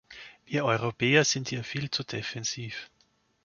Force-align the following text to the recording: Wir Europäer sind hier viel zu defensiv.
Wir 0.47 0.65
Europäer 0.65 1.23
sind 1.25 1.49
hier 1.49 1.63
viel 1.63 1.91
zu 1.91 2.03
defensiv. 2.03 2.89